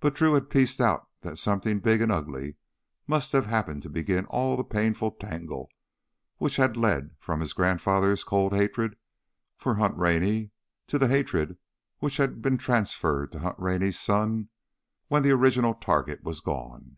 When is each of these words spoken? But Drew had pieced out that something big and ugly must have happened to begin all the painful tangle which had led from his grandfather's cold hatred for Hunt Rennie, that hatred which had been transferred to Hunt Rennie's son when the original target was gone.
But 0.00 0.14
Drew 0.14 0.32
had 0.32 0.48
pieced 0.48 0.80
out 0.80 1.08
that 1.20 1.36
something 1.36 1.80
big 1.80 2.00
and 2.00 2.10
ugly 2.10 2.56
must 3.06 3.32
have 3.32 3.44
happened 3.44 3.82
to 3.82 3.90
begin 3.90 4.24
all 4.24 4.56
the 4.56 4.64
painful 4.64 5.10
tangle 5.20 5.68
which 6.38 6.56
had 6.56 6.74
led 6.74 7.14
from 7.20 7.40
his 7.40 7.52
grandfather's 7.52 8.24
cold 8.24 8.54
hatred 8.54 8.96
for 9.58 9.74
Hunt 9.74 9.94
Rennie, 9.98 10.52
that 10.86 11.02
hatred 11.10 11.58
which 11.98 12.16
had 12.16 12.40
been 12.40 12.56
transferred 12.56 13.30
to 13.32 13.40
Hunt 13.40 13.58
Rennie's 13.58 14.00
son 14.00 14.48
when 15.08 15.22
the 15.22 15.32
original 15.32 15.74
target 15.74 16.22
was 16.24 16.40
gone. 16.40 16.96